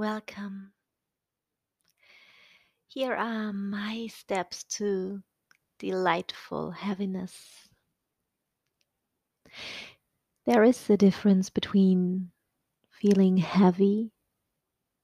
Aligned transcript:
Welcome. 0.00 0.72
Here 2.88 3.12
are 3.12 3.52
my 3.52 4.06
steps 4.06 4.64
to 4.78 5.20
delightful 5.78 6.70
heaviness. 6.70 7.68
There 10.46 10.64
is 10.64 10.88
a 10.88 10.96
difference 10.96 11.50
between 11.50 12.30
feeling 12.88 13.36
heavy 13.36 14.10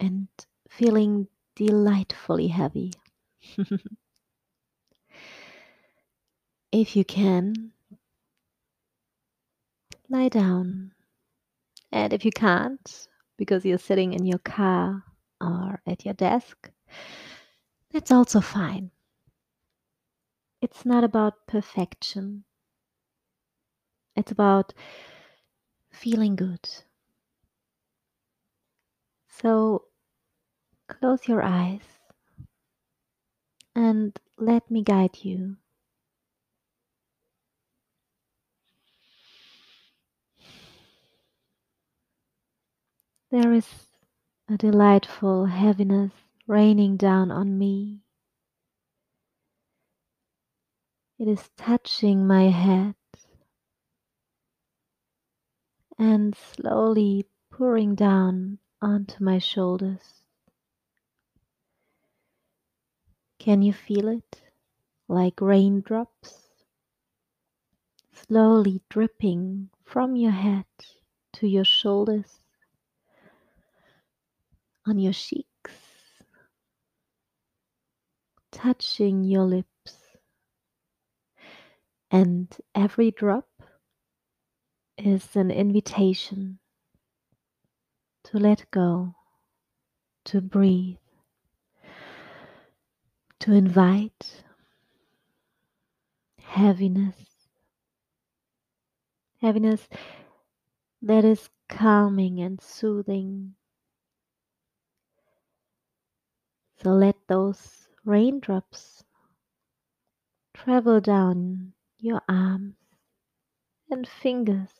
and 0.00 0.26
feeling 0.68 1.28
delightfully 1.54 2.48
heavy. 2.48 2.92
if 6.72 6.96
you 6.96 7.04
can, 7.04 7.70
lie 10.08 10.30
down. 10.30 10.90
And 11.92 12.12
if 12.12 12.24
you 12.24 12.32
can't, 12.32 13.06
because 13.40 13.64
you're 13.64 13.78
sitting 13.78 14.12
in 14.12 14.26
your 14.26 14.38
car 14.40 15.02
or 15.40 15.80
at 15.86 16.04
your 16.04 16.12
desk, 16.12 16.70
that's 17.90 18.10
also 18.10 18.42
fine. 18.42 18.90
It's 20.60 20.84
not 20.84 21.04
about 21.04 21.46
perfection, 21.46 22.44
it's 24.14 24.30
about 24.30 24.74
feeling 25.90 26.36
good. 26.36 26.68
So 29.26 29.84
close 30.86 31.26
your 31.26 31.42
eyes 31.42 31.80
and 33.74 34.20
let 34.36 34.70
me 34.70 34.82
guide 34.82 35.16
you. 35.22 35.56
There 43.30 43.52
is 43.52 43.86
a 44.48 44.56
delightful 44.56 45.46
heaviness 45.46 46.10
raining 46.48 46.96
down 46.96 47.30
on 47.30 47.56
me. 47.56 48.00
It 51.16 51.28
is 51.28 51.48
touching 51.56 52.26
my 52.26 52.48
head 52.48 52.96
and 55.96 56.34
slowly 56.34 57.24
pouring 57.50 57.94
down 57.94 58.58
onto 58.82 59.22
my 59.22 59.38
shoulders. 59.38 60.24
Can 63.38 63.62
you 63.62 63.72
feel 63.72 64.08
it 64.08 64.42
like 65.06 65.40
raindrops 65.40 66.48
slowly 68.12 68.82
dripping 68.88 69.70
from 69.84 70.16
your 70.16 70.32
head 70.32 70.66
to 71.34 71.46
your 71.46 71.64
shoulders? 71.64 72.40
On 74.86 74.98
your 74.98 75.12
cheeks, 75.12 75.72
touching 78.50 79.24
your 79.24 79.44
lips, 79.44 79.96
and 82.10 82.56
every 82.74 83.10
drop 83.10 83.48
is 84.98 85.36
an 85.36 85.50
invitation 85.50 86.58
to 88.24 88.38
let 88.38 88.70
go, 88.70 89.14
to 90.24 90.40
breathe, 90.40 90.96
to 93.38 93.52
invite 93.52 94.44
heaviness, 96.42 97.16
heaviness 99.40 99.88
that 101.00 101.24
is 101.24 101.48
calming 101.68 102.40
and 102.40 102.60
soothing 102.60 103.54
So 106.82 106.92
let 106.92 107.16
those 107.28 107.88
raindrops 108.06 109.04
travel 110.54 110.98
down 111.00 111.74
your 111.98 112.22
arms 112.26 112.76
and 113.90 114.08
fingers. 114.08 114.70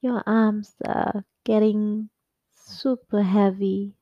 Your 0.00 0.22
arms 0.26 0.74
are 0.86 1.26
getting 1.44 2.08
super 2.54 3.22
heavy, 3.22 3.96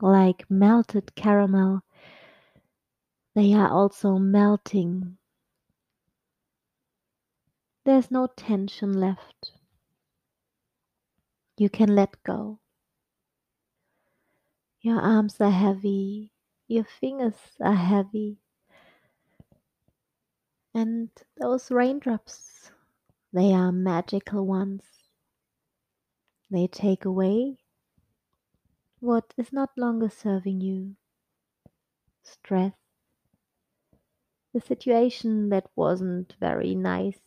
like 0.00 0.48
melted 0.48 1.16
caramel. 1.16 1.80
They 3.34 3.52
are 3.52 3.68
also 3.68 4.16
melting. 4.18 5.18
There's 7.84 8.12
no 8.12 8.28
tension 8.36 8.92
left. 8.92 9.52
You 11.56 11.68
can 11.68 11.96
let 11.96 12.22
go. 12.22 12.60
Your 14.88 15.02
arms 15.02 15.38
are 15.38 15.50
heavy, 15.50 16.32
your 16.66 16.84
fingers 16.84 17.34
are 17.60 17.74
heavy. 17.74 18.38
And 20.72 21.10
those 21.36 21.70
raindrops, 21.70 22.70
they 23.30 23.52
are 23.52 23.70
magical 23.70 24.46
ones. 24.46 24.84
They 26.50 26.68
take 26.68 27.04
away 27.04 27.58
what 29.00 29.34
is 29.36 29.52
not 29.52 29.76
longer 29.76 30.08
serving 30.08 30.62
you 30.62 30.96
stress, 32.22 32.72
the 34.54 34.60
situation 34.62 35.50
that 35.50 35.68
wasn't 35.76 36.34
very 36.40 36.74
nice. 36.74 37.20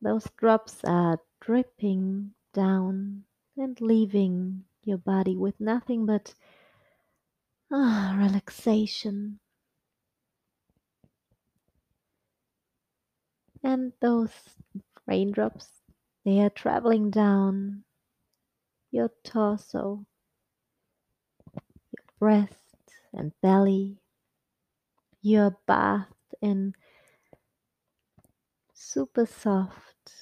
Those 0.00 0.26
drops 0.38 0.82
are 0.84 1.18
dripping 1.42 2.32
down 2.52 3.24
and 3.56 3.80
leaving 3.80 4.64
your 4.84 4.98
body 4.98 5.36
with 5.36 5.60
nothing 5.60 6.06
but 6.06 6.34
ah, 7.72 8.14
relaxation. 8.18 9.38
And 13.62 13.92
those 14.00 14.30
raindrops, 15.06 15.68
they 16.24 16.40
are 16.40 16.50
traveling 16.50 17.10
down 17.10 17.84
your 18.90 19.10
torso, 19.24 20.04
your 21.54 22.04
breast 22.18 22.92
and 23.12 23.32
belly. 23.40 23.98
You're 25.20 25.56
bathed 25.66 26.34
in 26.40 26.74
super 28.74 29.26
soft 29.26 30.12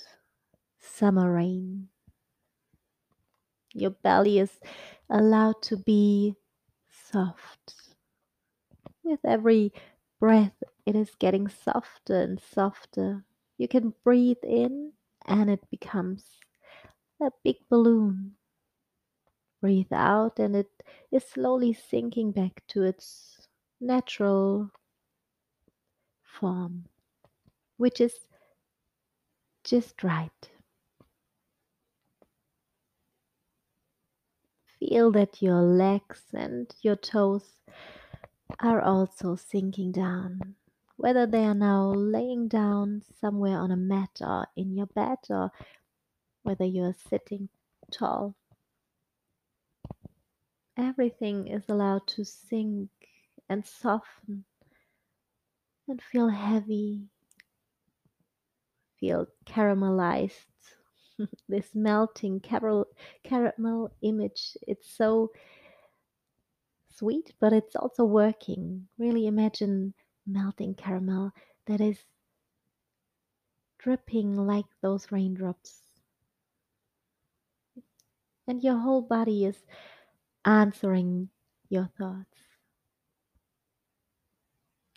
summer 0.78 1.32
rain. 1.32 1.88
Your 3.74 3.90
belly 3.90 4.38
is 4.38 4.60
allowed 5.08 5.62
to 5.62 5.76
be 5.76 6.34
soft. 6.90 7.74
With 9.02 9.20
every 9.24 9.72
breath, 10.18 10.62
it 10.86 10.96
is 10.96 11.14
getting 11.18 11.48
softer 11.48 12.20
and 12.20 12.40
softer. 12.40 13.24
You 13.58 13.68
can 13.68 13.94
breathe 14.04 14.42
in 14.42 14.92
and 15.26 15.50
it 15.50 15.70
becomes 15.70 16.24
a 17.20 17.30
big 17.44 17.56
balloon. 17.68 18.36
Breathe 19.60 19.92
out 19.92 20.38
and 20.38 20.56
it 20.56 20.70
is 21.12 21.24
slowly 21.24 21.72
sinking 21.72 22.32
back 22.32 22.62
to 22.68 22.82
its 22.82 23.46
natural 23.80 24.70
form, 26.22 26.86
which 27.76 28.00
is 28.00 28.26
just 29.64 30.02
right. 30.02 30.50
Feel 34.90 35.12
that 35.12 35.40
your 35.40 35.62
legs 35.62 36.20
and 36.32 36.74
your 36.82 36.96
toes 36.96 37.60
are 38.58 38.80
also 38.80 39.36
sinking 39.36 39.92
down. 39.92 40.56
Whether 40.96 41.28
they 41.28 41.44
are 41.44 41.54
now 41.54 41.92
laying 41.92 42.48
down 42.48 43.04
somewhere 43.20 43.56
on 43.56 43.70
a 43.70 43.76
mat 43.76 44.18
or 44.20 44.48
in 44.56 44.74
your 44.74 44.86
bed, 44.86 45.18
or 45.30 45.52
whether 46.42 46.64
you 46.64 46.82
are 46.82 46.96
sitting 47.08 47.48
tall, 47.92 48.34
everything 50.76 51.46
is 51.46 51.62
allowed 51.68 52.08
to 52.08 52.24
sink 52.24 52.90
and 53.48 53.64
soften 53.64 54.44
and 55.86 56.02
feel 56.02 56.30
heavy, 56.30 57.02
feel 58.98 59.28
caramelized 59.46 60.49
this 61.48 61.74
melting 61.74 62.40
caramel, 62.40 62.86
caramel 63.24 63.90
image. 64.02 64.56
It's 64.66 64.88
so 64.88 65.30
sweet, 66.90 67.32
but 67.40 67.52
it's 67.52 67.76
also 67.76 68.04
working. 68.04 68.88
Really 68.98 69.26
imagine 69.26 69.94
melting 70.26 70.74
caramel 70.74 71.32
that 71.66 71.80
is 71.80 71.98
dripping 73.78 74.36
like 74.36 74.66
those 74.82 75.10
raindrops. 75.10 75.80
And 78.46 78.62
your 78.62 78.78
whole 78.78 79.02
body 79.02 79.44
is 79.44 79.64
answering 80.44 81.30
your 81.68 81.88
thoughts. 81.98 82.38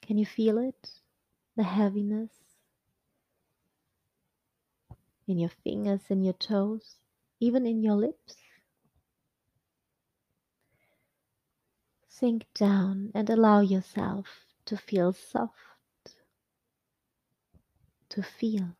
Can 0.02 0.18
you 0.18 0.26
feel 0.26 0.58
it? 0.58 0.90
The 1.56 1.64
heaviness? 1.64 2.43
In 5.28 5.40
your 5.40 5.50
fingers, 5.64 6.02
in 6.10 6.24
your 6.24 6.34
toes, 6.34 6.96
even 7.40 7.66
in 7.66 7.84
your 7.84 7.96
lips. 7.96 8.36
Sink 12.08 12.46
down 12.54 13.12
and 13.16 13.30
allow 13.30 13.62
yourself 13.62 14.46
to 14.66 14.78
feel 14.78 15.14
soft, 15.14 15.56
to 18.10 18.22
feel. 18.24 18.75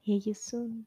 Hear 0.00 0.20
you 0.24 0.34
soon. 0.34 0.86